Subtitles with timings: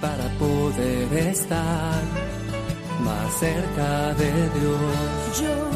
[0.00, 2.02] para poder estar
[3.00, 5.40] más cerca de Dios.
[5.42, 5.70] Yo,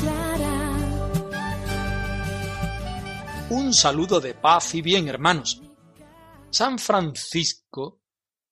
[0.00, 0.76] Clara,
[3.50, 5.60] Un saludo de paz y bien, hermanos.
[6.50, 8.00] San Francisco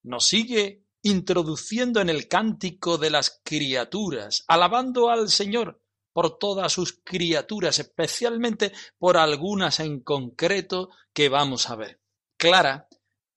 [0.03, 5.80] nos sigue introduciendo en el cántico de las criaturas, alabando al Señor
[6.19, 12.00] por todas sus criaturas, especialmente por algunas en concreto que vamos a ver.
[12.36, 12.88] Clara,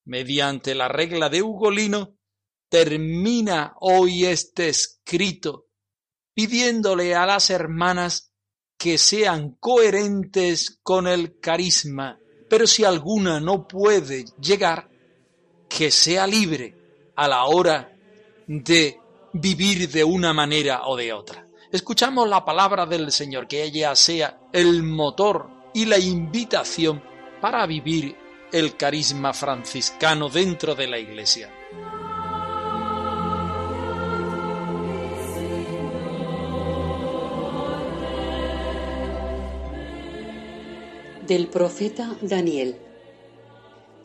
[0.06, 2.16] mediante la regla de Ugolino,
[2.70, 5.68] termina hoy este escrito
[6.34, 8.32] pidiéndole a las hermanas
[8.80, 12.18] que sean coherentes con el carisma,
[12.50, 14.90] pero si alguna no puede llegar,
[15.70, 17.96] que sea libre a la hora
[18.48, 19.00] de
[19.34, 21.51] vivir de una manera o de otra.
[21.72, 27.02] Escuchamos la palabra del Señor, que ella sea el motor y la invitación
[27.40, 28.14] para vivir
[28.52, 31.50] el carisma franciscano dentro de la Iglesia.
[41.26, 42.76] Del profeta Daniel.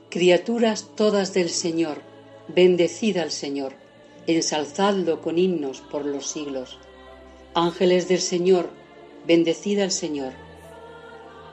[0.08, 2.01] Criaturas todas del Señor,
[2.47, 3.75] bendecid al Señor,
[4.28, 6.79] ensalzadlo con himnos por los siglos.
[7.58, 8.68] Ángeles del Señor,
[9.27, 10.34] bendecid al Señor.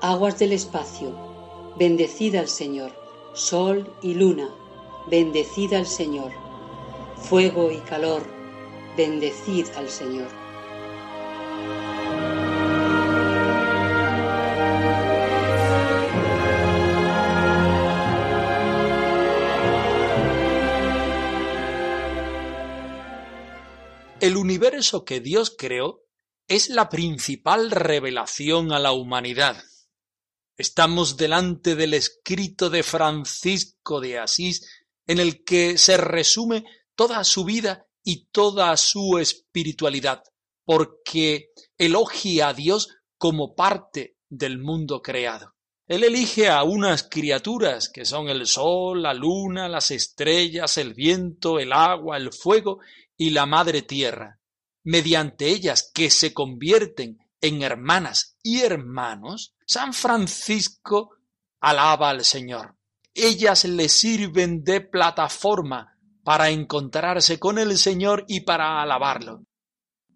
[0.01, 1.15] Aguas del espacio,
[1.79, 2.91] bendecid al Señor.
[3.31, 4.49] Sol y luna,
[5.09, 6.33] bendecid al Señor.
[7.15, 8.21] Fuego y calor,
[8.97, 10.42] bendecid al Señor.
[24.23, 26.05] El universo que Dios creó
[26.47, 29.61] es la principal revelación a la humanidad.
[30.55, 34.65] Estamos delante del escrito de Francisco de Asís
[35.07, 36.63] en el que se resume
[36.95, 40.23] toda su vida y toda su espiritualidad,
[40.63, 45.52] porque elogia a Dios como parte del mundo creado.
[45.87, 51.59] Él elige a unas criaturas que son el sol, la luna, las estrellas, el viento,
[51.59, 52.79] el agua, el fuego
[53.17, 54.39] y la madre tierra,
[54.83, 61.17] mediante ellas que se convierten en hermanas y hermanos, San Francisco
[61.59, 62.77] alaba al Señor.
[63.13, 69.43] Ellas le sirven de plataforma para encontrarse con el Señor y para alabarlo,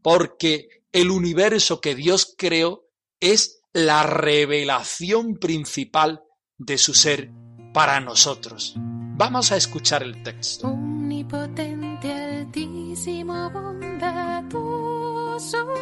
[0.01, 2.85] porque el universo que Dios creó
[3.19, 6.23] es la revelación principal
[6.57, 7.29] de su ser
[7.75, 8.73] para nosotros.
[8.75, 10.67] Vamos a escuchar el texto.
[10.67, 14.79] omnipotente, altísimo, bondadoso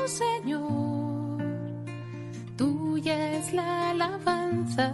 [0.08, 1.42] Señor.
[2.58, 4.92] Tuya es la alabanza,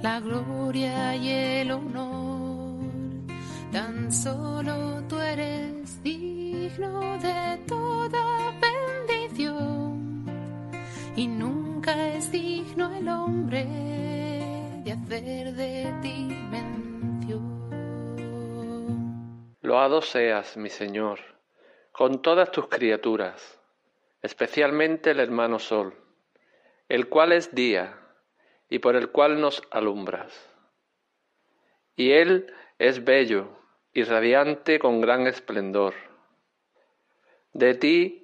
[0.00, 2.80] la gloria y el honor.
[3.72, 9.93] Tan solo tú eres digno de toda bendición
[11.16, 13.64] y nunca es digno el hombre
[14.84, 17.44] de hacer de ti mención.
[19.62, 21.20] Loado seas, mi Señor,
[21.92, 23.60] con todas tus criaturas,
[24.22, 25.94] especialmente el hermano Sol,
[26.88, 27.98] el cual es día
[28.68, 30.50] y por el cual nos alumbras.
[31.96, 33.48] Y él es bello
[33.92, 35.94] y radiante con gran esplendor.
[37.52, 38.20] De ti,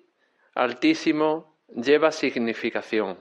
[0.54, 3.18] Altísimo, lleva significación.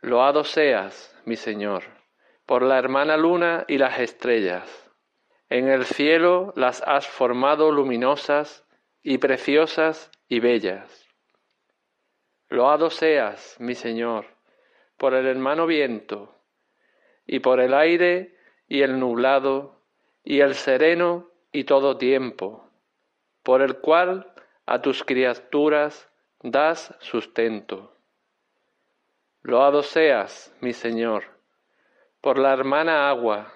[0.00, 1.84] Loado seas, mi Señor,
[2.46, 4.90] por la hermana luna y las estrellas.
[5.48, 8.66] En el cielo las has formado luminosas
[9.02, 11.06] y preciosas y bellas.
[12.48, 14.26] Loado seas, mi Señor,
[14.96, 16.38] por el hermano viento,
[17.26, 18.36] y por el aire
[18.68, 19.82] y el nublado,
[20.22, 22.70] y el sereno y todo tiempo,
[23.42, 24.32] por el cual
[24.66, 26.10] a tus criaturas
[26.44, 27.90] das sustento.
[29.40, 31.24] Loado seas, mi Señor,
[32.20, 33.50] por la hermana agua,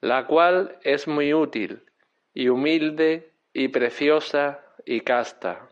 [0.00, 1.84] la cual es muy útil
[2.32, 5.68] y humilde y preciosa y casta.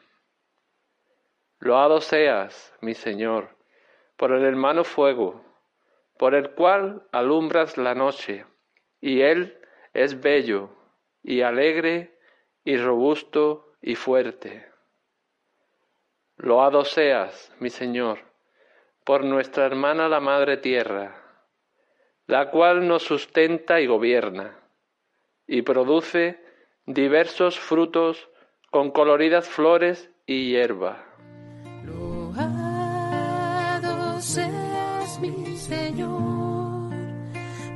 [1.60, 3.56] Loado seas, mi Señor,
[4.18, 5.42] por el hermano fuego,
[6.18, 8.44] por el cual alumbras la noche,
[9.00, 9.58] y él
[9.94, 10.68] es bello,
[11.22, 12.18] y alegre,
[12.64, 14.67] y robusto, y fuerte.
[16.40, 18.20] Loado seas, mi Señor,
[19.04, 21.20] por nuestra hermana la Madre Tierra,
[22.28, 24.56] la cual nos sustenta y gobierna,
[25.48, 26.40] y produce
[26.86, 28.28] diversos frutos
[28.70, 31.04] con coloridas flores y hierba.
[31.84, 32.60] Loado
[34.20, 36.92] seas mi Señor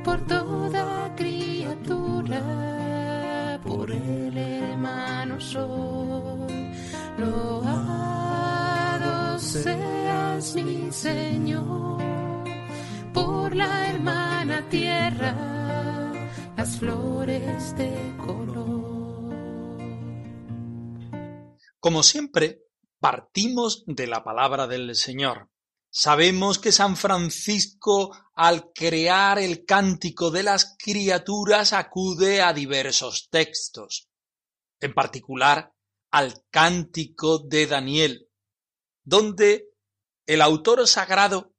[0.04, 2.40] por toda criatura,
[3.66, 6.46] por el hermano sol.
[7.18, 7.71] Loado
[9.52, 12.02] seas mi Señor
[13.12, 19.34] por la hermana tierra, las flores de color.
[21.78, 22.62] Como siempre,
[22.98, 25.50] partimos de la palabra del Señor.
[25.90, 34.08] Sabemos que San Francisco, al crear el cántico de las criaturas, acude a diversos textos,
[34.80, 35.74] en particular
[36.10, 38.31] al cántico de Daniel,
[39.04, 39.68] donde
[40.26, 41.52] el autor sagrado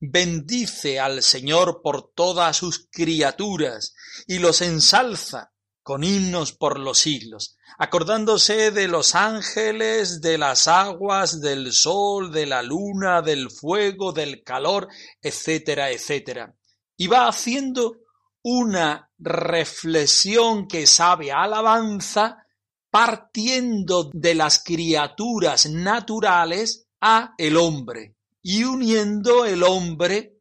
[0.00, 3.94] bendice al Señor por todas sus criaturas
[4.26, 5.52] y los ensalza
[5.82, 12.46] con himnos por los siglos, acordándose de los ángeles, de las aguas, del sol, de
[12.46, 14.88] la luna, del fuego, del calor,
[15.20, 16.54] etcétera, etcétera.
[16.96, 17.98] Y va haciendo
[18.42, 22.41] una reflexión que sabe alabanza
[22.92, 30.36] partiendo de las criaturas naturales a el hombre y uniendo el hombre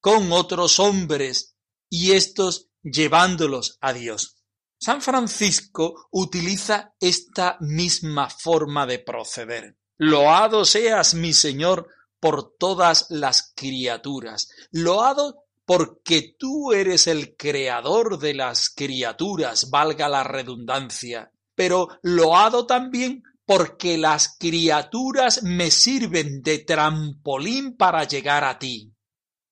[0.00, 1.56] con otros hombres
[1.88, 4.36] y estos llevándolos a Dios.
[4.78, 9.76] San Francisco utiliza esta misma forma de proceder.
[9.98, 11.88] Loado seas, mi Señor,
[12.20, 14.48] por todas las criaturas.
[14.70, 21.32] Loado porque tú eres el creador de las criaturas, valga la redundancia.
[21.60, 28.94] Pero loado también porque las criaturas me sirven de trampolín para llegar a ti.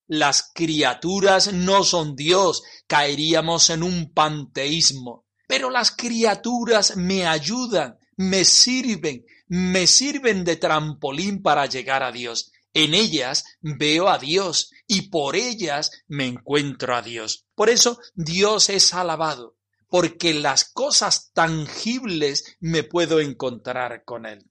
[0.07, 5.27] Las criaturas no son Dios, caeríamos en un panteísmo.
[5.47, 12.53] Pero las criaturas me ayudan, me sirven, me sirven de trampolín para llegar a Dios.
[12.73, 17.45] En ellas veo a Dios y por ellas me encuentro a Dios.
[17.55, 19.58] Por eso Dios es alabado,
[19.89, 24.45] porque las cosas tangibles me puedo encontrar con Él.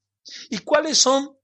[0.50, 1.38] ¿Y cuáles son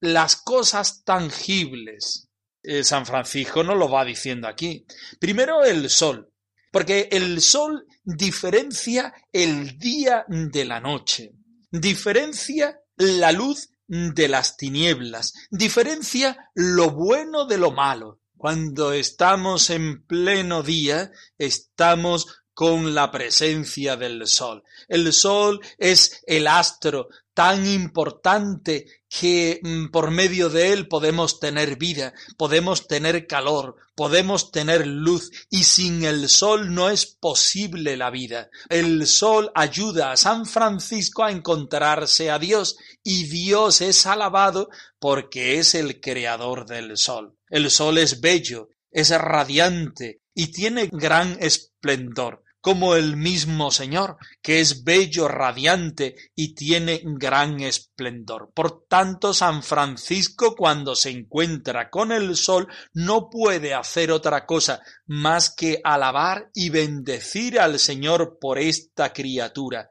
[0.00, 2.28] las cosas tangibles?
[2.62, 4.84] Eh, San Francisco nos lo va diciendo aquí.
[5.20, 6.32] Primero el sol,
[6.72, 11.32] porque el sol diferencia el día de la noche,
[11.70, 18.20] diferencia la luz de las tinieblas, diferencia lo bueno de lo malo.
[18.36, 24.64] Cuando estamos en pleno día, estamos con la presencia del sol.
[24.88, 31.76] El sol es el astro tan importante que mm, por medio de él podemos tener
[31.76, 38.10] vida, podemos tener calor, podemos tener luz y sin el sol no es posible la
[38.10, 38.50] vida.
[38.68, 45.60] El sol ayuda a San Francisco a encontrarse a Dios y Dios es alabado porque
[45.60, 47.36] es el creador del sol.
[47.50, 54.60] El sol es bello, es radiante y tiene gran esplendor como el mismo Señor, que
[54.60, 58.50] es bello, radiante y tiene gran esplendor.
[58.52, 64.80] Por tanto, San Francisco, cuando se encuentra con el sol, no puede hacer otra cosa
[65.06, 69.90] más que alabar y bendecir al Señor por esta criatura.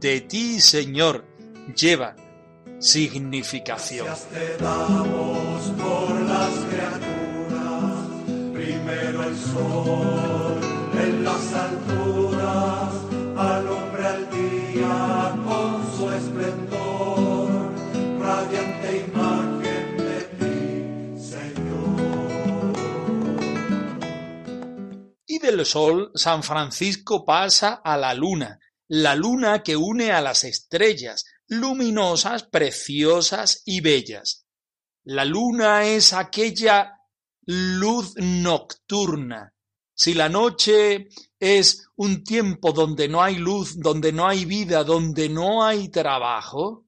[0.00, 1.26] De ti, Señor,
[1.74, 2.16] lleva
[2.78, 4.06] significación.
[14.80, 17.74] Con su esplendor,
[18.18, 22.72] radiante imagen de ti, Señor.
[25.26, 28.58] Y del sol, San Francisco pasa a la luna,
[28.88, 34.46] la luna que une a las estrellas, luminosas, preciosas y bellas.
[35.04, 36.96] La luna es aquella
[37.44, 39.52] luz nocturna,
[39.94, 41.08] si la noche
[41.40, 46.86] es un tiempo donde no hay luz, donde no hay vida, donde no hay trabajo,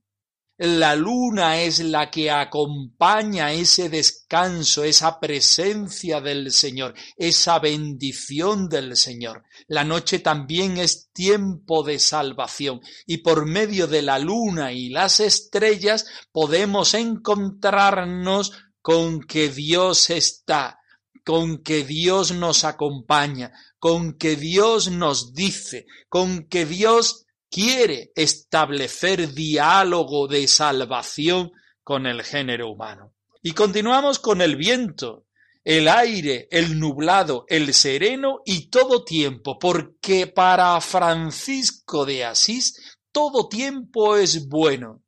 [0.59, 8.97] la luna es la que acompaña ese descanso, esa presencia del Señor, esa bendición del
[8.97, 9.43] Señor.
[9.67, 15.19] La noche también es tiempo de salvación y por medio de la luna y las
[15.19, 20.82] estrellas podemos encontrarnos con que Dios está
[21.25, 29.35] con que Dios nos acompaña, con que Dios nos dice, con que Dios quiere establecer
[29.35, 31.53] diálogo de salvación
[31.85, 33.15] con el género humano.
[33.43, 35.27] Y continuamos con el viento,
[35.65, 43.49] el aire, el nublado, el sereno y todo tiempo, porque para Francisco de Asís todo
[43.49, 45.03] tiempo es bueno.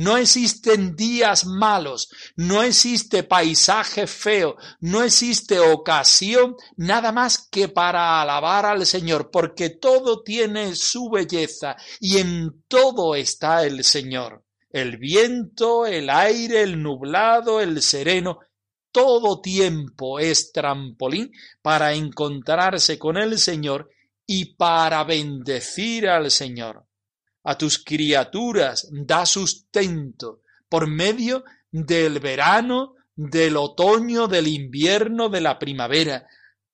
[0.00, 8.22] No existen días malos, no existe paisaje feo, no existe ocasión nada más que para
[8.22, 14.42] alabar al Señor, porque todo tiene su belleza y en todo está el Señor.
[14.70, 18.38] El viento, el aire, el nublado, el sereno,
[18.90, 21.30] todo tiempo es trampolín
[21.60, 23.90] para encontrarse con el Señor
[24.26, 26.86] y para bendecir al Señor
[27.44, 35.58] a tus criaturas da sustento por medio del verano, del otoño, del invierno, de la
[35.58, 36.26] primavera.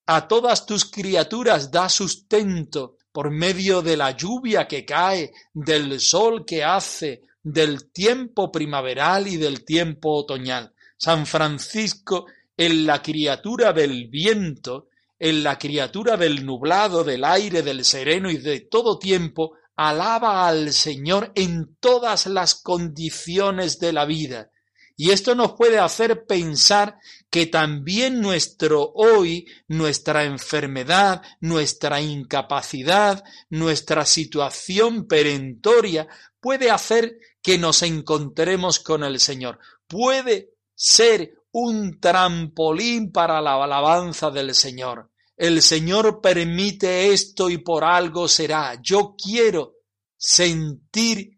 [0.06, 6.44] A todas tus criaturas da sustento por medio de la lluvia que cae, del sol
[6.44, 10.72] que hace, del tiempo primaveral y del tiempo otoñal.
[10.98, 17.84] San Francisco, en la criatura del viento, en la criatura del nublado, del aire, del
[17.84, 24.50] sereno y de todo tiempo, alaba al Señor en todas las condiciones de la vida.
[24.98, 34.06] Y esto nos puede hacer pensar que también nuestro hoy, nuestra enfermedad, nuestra incapacidad, nuestra
[34.06, 36.08] situación perentoria
[36.40, 39.58] puede hacer que nos encontremos con el Señor.
[39.86, 45.10] Puede ser un trampolín para la alabanza del Señor.
[45.36, 48.80] El Señor permite esto y por algo será.
[48.82, 49.74] Yo quiero
[50.16, 51.30] sentir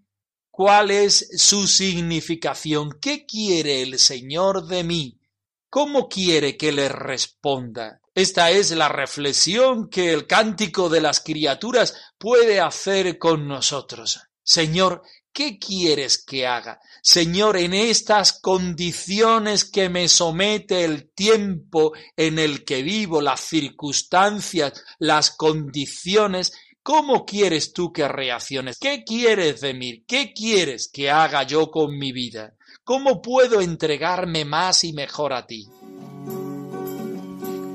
[0.50, 2.99] cuál es su significación.
[3.00, 5.21] ¿Qué quiere el Señor de mí?
[5.69, 8.00] ¿Cómo quiere que le responda?
[8.14, 14.21] Esta es la reflexión que el cántico de las criaturas puede hacer con nosotros.
[14.43, 15.02] Señor,
[15.38, 16.80] ¿qué quieres que haga?
[17.00, 24.73] Señor, en estas condiciones que me somete el tiempo en el que vivo, las circunstancias,
[24.99, 26.52] las condiciones,
[26.83, 28.78] ¿cómo quieres tú que reacciones?
[28.80, 30.02] ¿Qué quieres de mí?
[30.09, 32.57] ¿Qué quieres que haga yo con mi vida?
[32.83, 35.68] ¿Cómo puedo entregarme más y mejor a ti?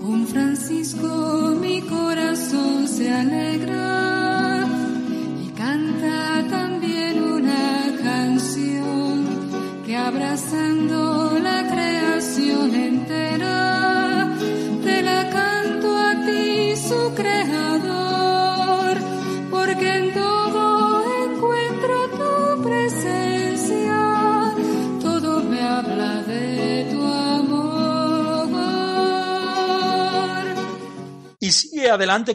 [0.02, 1.08] Con Francisco
[1.62, 3.53] mi corazón se alegra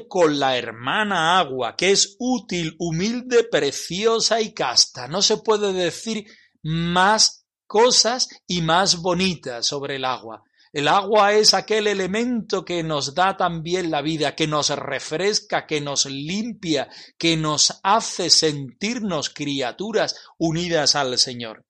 [0.08, 5.06] con la hermana agua, que es útil, humilde, preciosa y casta.
[5.06, 6.26] No se puede decir
[6.62, 10.42] más cosas y más bonitas sobre el agua.
[10.72, 15.80] El agua es aquel elemento que nos da también la vida, que nos refresca, que
[15.80, 21.64] nos limpia, que nos hace sentirnos criaturas unidas al Señor.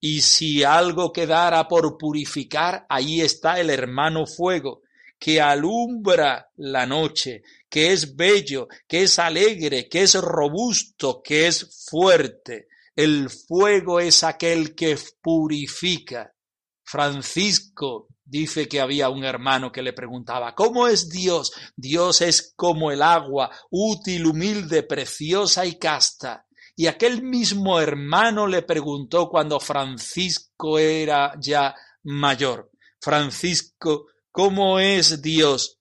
[0.00, 4.82] Y si algo quedara por purificar, ahí está el hermano fuego,
[5.22, 11.86] que alumbra la noche, que es bello, que es alegre, que es robusto, que es
[11.88, 12.66] fuerte.
[12.96, 16.34] El fuego es aquel que purifica.
[16.82, 21.52] Francisco dice que había un hermano que le preguntaba, ¿cómo es Dios?
[21.76, 26.46] Dios es como el agua, útil, humilde, preciosa y casta.
[26.74, 35.78] Y aquel mismo hermano le preguntó cuando Francisco era ya mayor, Francisco, ¿cómo es Dios?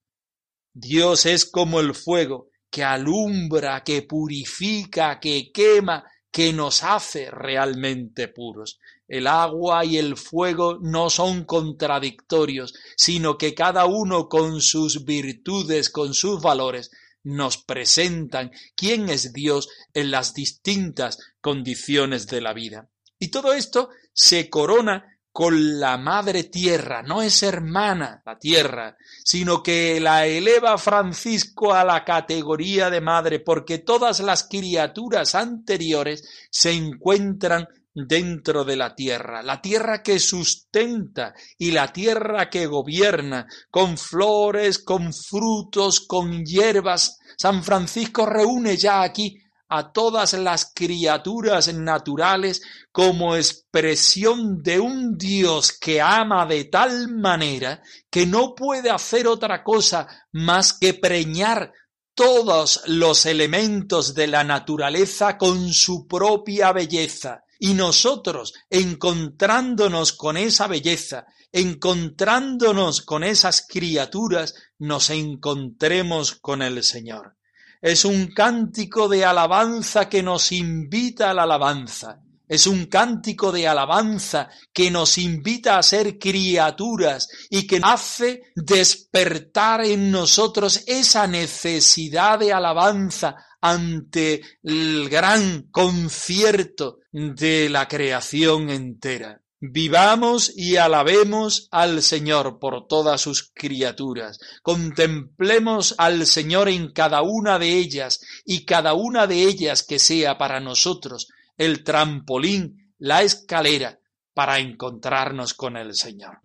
[0.73, 8.29] Dios es como el fuego que alumbra, que purifica, que quema, que nos hace realmente
[8.29, 8.79] puros.
[9.07, 15.89] El agua y el fuego no son contradictorios, sino que cada uno con sus virtudes,
[15.89, 16.91] con sus valores,
[17.23, 22.89] nos presentan quién es Dios en las distintas condiciones de la vida.
[23.19, 29.63] Y todo esto se corona con la madre tierra, no es hermana la tierra, sino
[29.63, 36.73] que la eleva Francisco a la categoría de madre, porque todas las criaturas anteriores se
[36.73, 43.97] encuentran dentro de la tierra, la tierra que sustenta y la tierra que gobierna, con
[43.97, 47.19] flores, con frutos, con hierbas.
[47.37, 49.37] San Francisco reúne ya aquí
[49.73, 52.61] a todas las criaturas naturales
[52.91, 59.63] como expresión de un Dios que ama de tal manera que no puede hacer otra
[59.63, 61.71] cosa más que preñar
[62.13, 67.45] todos los elementos de la naturaleza con su propia belleza.
[67.57, 77.37] Y nosotros, encontrándonos con esa belleza, encontrándonos con esas criaturas, nos encontremos con el Señor.
[77.81, 82.21] Es un cántico de alabanza que nos invita a la alabanza.
[82.47, 89.85] Es un cántico de alabanza que nos invita a ser criaturas y que hace despertar
[89.85, 99.41] en nosotros esa necesidad de alabanza ante el gran concierto de la creación entera.
[99.63, 104.39] Vivamos y alabemos al Señor por todas sus criaturas.
[104.63, 110.39] Contemplemos al Señor en cada una de ellas y cada una de ellas que sea
[110.39, 111.27] para nosotros
[111.57, 113.99] el trampolín, la escalera
[114.33, 116.39] para encontrarnos con el Señor.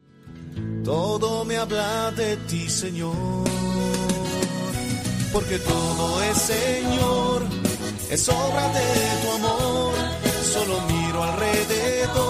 [0.85, 3.15] Todo me habla de ti, Señor,
[5.33, 7.47] porque todo es Señor,
[8.11, 9.95] es obra de tu amor.
[10.53, 12.26] Solo miro alrededor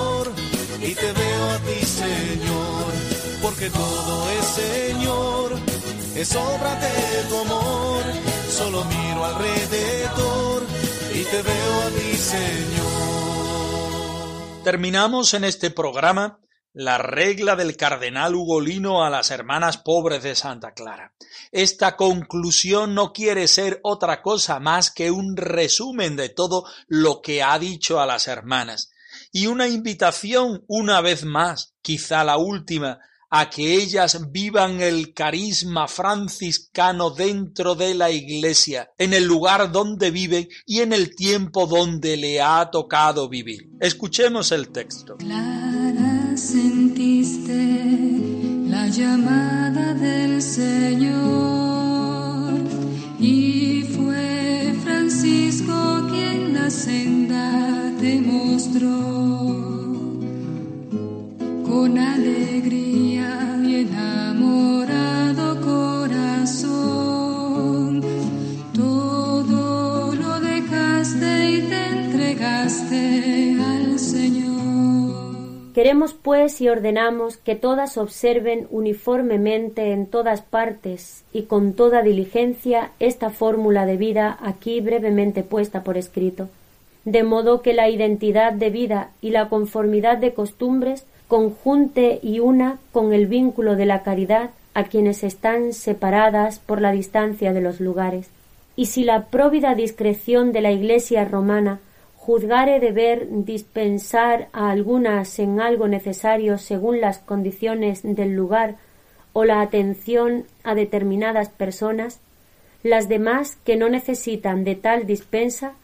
[0.96, 2.92] te veo a ti, Señor,
[3.42, 5.52] porque todo es Señor,
[6.14, 8.02] es obra de tu amor.
[8.48, 10.62] Solo miro alrededor
[11.14, 12.86] y te veo a ti, Señor.
[14.64, 16.40] Terminamos en este programa
[16.72, 21.14] la regla del cardenal Ugolino a las hermanas pobres de Santa Clara.
[21.52, 27.42] Esta conclusión no quiere ser otra cosa más que un resumen de todo lo que
[27.42, 28.92] ha dicho a las hermanas
[29.32, 32.98] y una invitación una vez más, quizá la última,
[33.30, 40.10] a que ellas vivan el carisma franciscano dentro de la Iglesia, en el lugar donde
[40.10, 43.70] viven y en el tiempo donde le ha tocado vivir.
[43.80, 45.16] Escuchemos el texto.
[75.76, 82.92] Queremos pues y ordenamos que todas observen uniformemente en todas partes y con toda diligencia
[82.98, 86.48] esta fórmula de vida aquí brevemente puesta por escrito,
[87.06, 92.78] de modo que la identidad de vida y la conformidad de costumbres conjunte y una
[92.92, 97.80] con el vínculo de la caridad a quienes están separadas por la distancia de los
[97.80, 98.28] lugares.
[98.74, 101.78] Y si la próvida discreción de la Iglesia romana
[102.16, 108.74] juzgare deber dispensar a algunas en algo necesario según las condiciones del lugar
[109.32, 112.18] o la atención a determinadas personas,
[112.82, 115.74] las demás que no necesitan de tal dispensa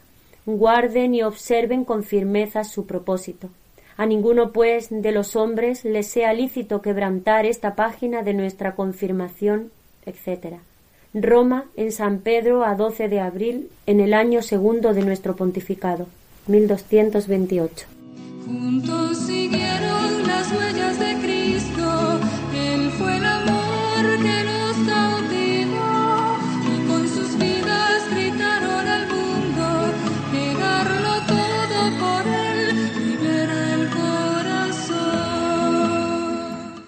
[0.45, 3.49] guarden y observen con firmeza su propósito.
[3.95, 9.71] A ninguno, pues, de los hombres le sea lícito quebrantar esta página de nuestra confirmación,
[10.05, 10.57] etc.
[11.13, 16.07] Roma, en San Pedro, a 12 de abril, en el año segundo de nuestro pontificado,
[16.47, 17.85] 1228.
[18.45, 19.02] Juntos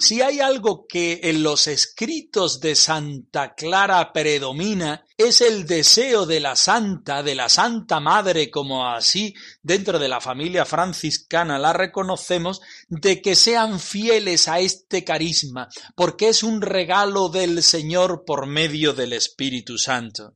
[0.06, 6.40] Si hay algo que en los escritos de Santa Clara predomina, es el deseo de
[6.40, 12.62] la santa, de la Santa Madre, como así dentro de la familia franciscana la reconocemos,
[12.88, 18.94] de que sean fieles a este carisma, porque es un regalo del Señor por medio
[18.94, 20.36] del Espíritu Santo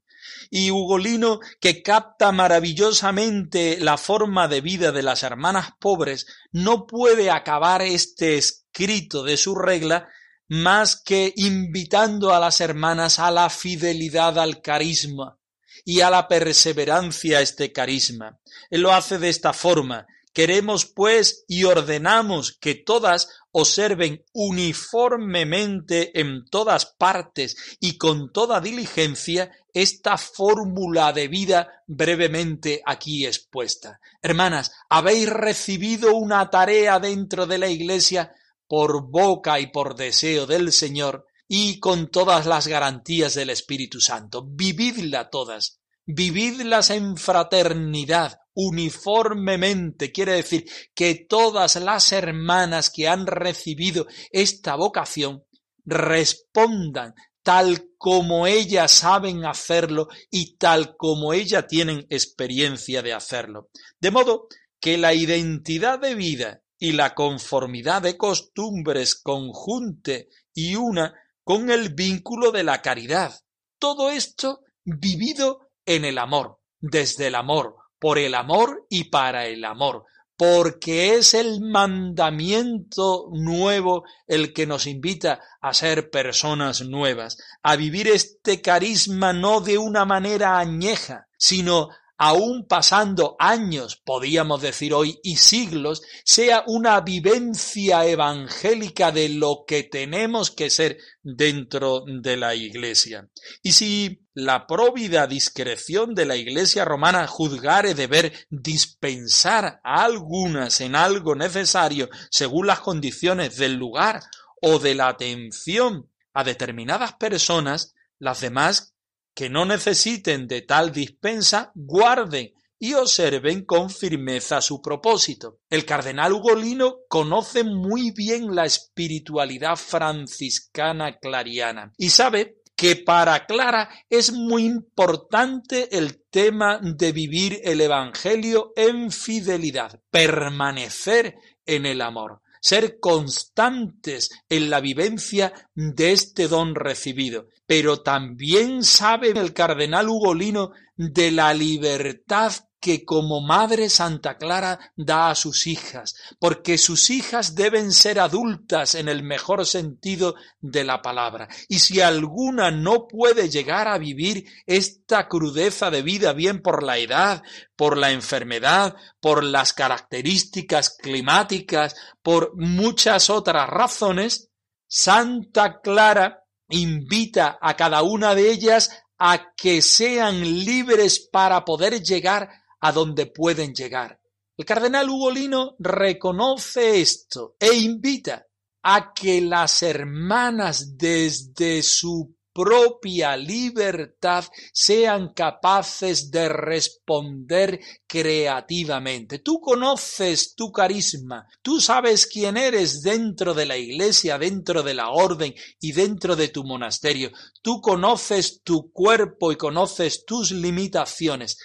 [0.49, 7.29] y Ugolino, que capta maravillosamente la forma de vida de las hermanas pobres, no puede
[7.31, 10.07] acabar este escrito de su regla
[10.47, 15.37] más que invitando a las hermanas a la fidelidad al carisma
[15.85, 18.39] y a la perseverancia a este carisma.
[18.69, 20.07] Él lo hace de esta forma.
[20.33, 29.51] Queremos, pues, y ordenamos que todas observen uniformemente en todas partes y con toda diligencia
[29.73, 33.99] esta fórmula de vida brevemente aquí expuesta.
[34.21, 38.33] Hermanas, habéis recibido una tarea dentro de la Iglesia
[38.67, 44.45] por boca y por deseo del Señor y con todas las garantías del Espíritu Santo.
[44.47, 50.11] Vividla todas, vividlas en fraternidad, uniformemente.
[50.11, 55.43] Quiere decir que todas las hermanas que han recibido esta vocación
[55.85, 63.69] respondan tal como ellas saben hacerlo y tal como ellas tienen experiencia de hacerlo.
[63.99, 64.47] De modo
[64.79, 71.93] que la identidad de vida y la conformidad de costumbres conjunte y una con el
[71.93, 73.33] vínculo de la caridad.
[73.79, 79.65] Todo esto vivido en el amor, desde el amor, por el amor y para el
[79.65, 80.05] amor,
[80.37, 88.07] porque es el mandamiento nuevo el que nos invita a ser personas nuevas, a vivir
[88.07, 95.37] este carisma no de una manera añeja, sino aún pasando años, podíamos decir hoy, y
[95.37, 103.29] siglos, sea una vivencia evangélica de lo que tenemos que ser dentro de la Iglesia.
[103.63, 110.95] Y si la próvida discreción de la Iglesia romana juzgare deber dispensar a algunas en
[110.95, 114.21] algo necesario según las condiciones del lugar
[114.61, 118.93] o de la atención a determinadas personas, las demás
[119.39, 125.59] que no necesiten de tal dispensa, guarden y observen con firmeza su propósito.
[125.69, 133.89] El cardenal Ugolino conoce muy bien la espiritualidad franciscana clariana y sabe que para Clara
[134.09, 142.41] es muy importante el tema de vivir el Evangelio en fidelidad, permanecer en el amor
[142.59, 147.47] ser constantes en la vivencia de este don recibido.
[147.65, 155.29] Pero también sabe el cardenal Ugolino de la libertad que como Madre Santa Clara da
[155.29, 161.01] a sus hijas, porque sus hijas deben ser adultas en el mejor sentido de la
[161.01, 161.47] palabra.
[161.67, 166.97] Y si alguna no puede llegar a vivir esta crudeza de vida, bien por la
[166.97, 167.43] edad,
[167.75, 174.49] por la enfermedad, por las características climáticas, por muchas otras razones,
[174.87, 182.49] Santa Clara invita a cada una de ellas a que sean libres para poder llegar
[182.81, 184.19] a donde pueden llegar.
[184.57, 188.45] El cardenal Ugolino reconoce esto e invita
[188.83, 199.39] a que las hermanas desde su propia libertad sean capaces de responder creativamente.
[199.39, 205.09] Tú conoces tu carisma, tú sabes quién eres dentro de la iglesia, dentro de la
[205.09, 207.31] orden y dentro de tu monasterio.
[207.61, 211.57] Tú conoces tu cuerpo y conoces tus limitaciones.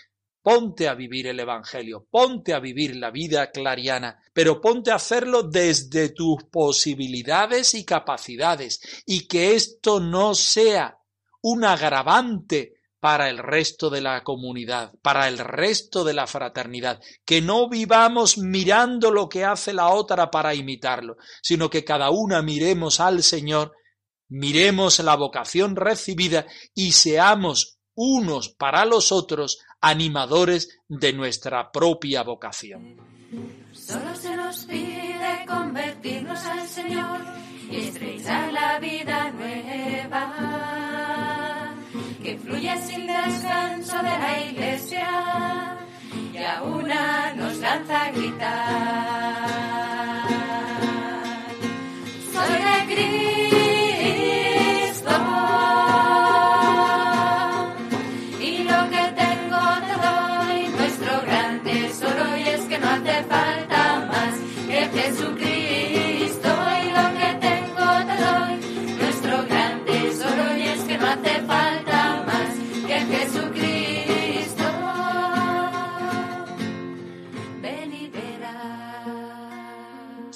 [0.44, 5.42] Ponte a vivir el Evangelio, ponte a vivir la vida clariana, pero ponte a hacerlo
[5.42, 10.98] desde tus posibilidades y capacidades, y que esto no sea
[11.40, 17.40] un agravante para el resto de la comunidad, para el resto de la fraternidad, que
[17.40, 23.00] no vivamos mirando lo que hace la otra para imitarlo, sino que cada una miremos
[23.00, 23.72] al Señor,
[24.28, 32.96] miremos la vocación recibida y seamos unos para los otros animadores de nuestra propia vocación.
[33.72, 37.20] Solo se nos pide convertirnos al Señor
[37.70, 40.34] y estrechar la vida nueva
[42.22, 45.76] que fluye sin descanso de la iglesia
[46.32, 50.03] y a una nos lanza a gritar.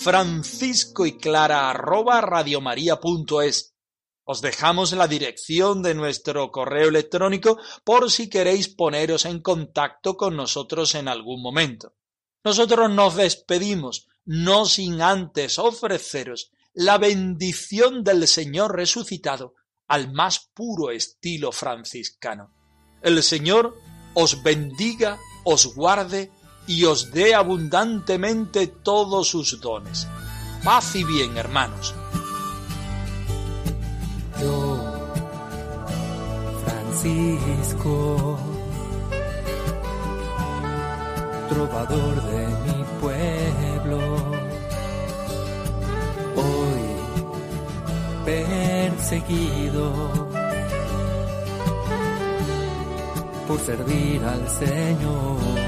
[0.09, 3.75] Francisco y Clara arroba radiomaria.es.
[4.25, 10.35] Os dejamos la dirección de nuestro correo electrónico por si queréis poneros en contacto con
[10.35, 11.92] nosotros en algún momento.
[12.42, 19.57] Nosotros nos despedimos, no sin antes ofreceros la bendición del Señor resucitado
[19.88, 22.55] al más puro estilo franciscano.
[23.03, 23.77] El Señor
[24.14, 26.33] os bendiga, os guarde
[26.68, 30.07] y os dé abundantemente todos sus dones.
[30.62, 31.94] Paz y bien, hermanos.
[34.40, 34.78] Yo,
[36.64, 38.38] Francisco,
[41.48, 43.98] trovador de mi pueblo,
[46.37, 46.87] hoy
[48.26, 49.85] perseguido,
[53.48, 55.67] por servir al Señor.